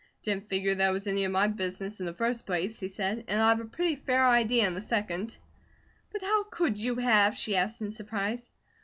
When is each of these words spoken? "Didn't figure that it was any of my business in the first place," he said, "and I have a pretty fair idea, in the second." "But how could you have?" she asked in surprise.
"Didn't 0.23 0.49
figure 0.49 0.73
that 0.73 0.89
it 0.89 0.93
was 0.93 1.05
any 1.05 1.25
of 1.25 1.31
my 1.31 1.45
business 1.45 1.99
in 1.99 2.07
the 2.07 2.13
first 2.15 2.47
place," 2.47 2.79
he 2.79 2.89
said, 2.89 3.23
"and 3.27 3.39
I 3.39 3.49
have 3.49 3.59
a 3.59 3.65
pretty 3.65 3.95
fair 3.95 4.27
idea, 4.27 4.65
in 4.65 4.73
the 4.73 4.81
second." 4.81 5.37
"But 6.11 6.23
how 6.23 6.45
could 6.45 6.79
you 6.79 6.95
have?" 6.95 7.37
she 7.37 7.55
asked 7.55 7.83
in 7.83 7.91
surprise. 7.91 8.49